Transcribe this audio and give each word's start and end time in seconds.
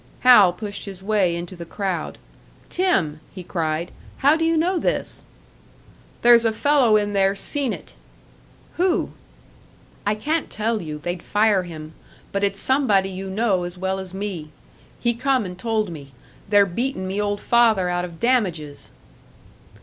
Hal 0.21 0.51
pushed 0.53 0.85
his 0.85 1.03
way 1.03 1.35
into 1.35 1.55
the 1.55 1.63
crowd. 1.63 2.17
"Tim!" 2.69 3.19
he 3.35 3.43
cried. 3.43 3.91
"How 4.17 4.35
do 4.35 4.43
you 4.43 4.57
know 4.57 4.79
this?" 4.79 5.25
"There's 6.23 6.43
a 6.43 6.51
fellow 6.51 6.97
in 6.97 7.13
there 7.13 7.35
seen 7.35 7.71
it." 7.71 7.93
"Who?" 8.77 9.11
"I 10.03 10.15
can't 10.15 10.49
tell 10.49 10.81
you 10.81 10.97
they'd 10.97 11.21
fire 11.21 11.61
him; 11.61 11.93
but 12.31 12.43
it's 12.43 12.59
somebody 12.59 13.09
you 13.11 13.29
know 13.29 13.63
as 13.63 13.77
well 13.77 13.99
as 13.99 14.11
me. 14.11 14.49
He 14.99 15.13
come 15.13 15.45
and 15.45 15.55
told 15.55 15.91
me. 15.91 16.13
They're 16.49 16.65
beatin' 16.65 17.05
me 17.05 17.21
old 17.21 17.39
father 17.39 17.87
out 17.87 18.03
of 18.03 18.19
damages!" 18.19 18.91